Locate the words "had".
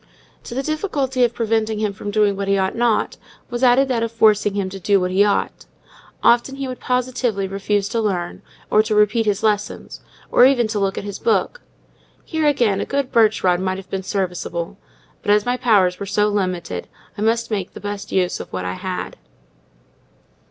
18.73-19.17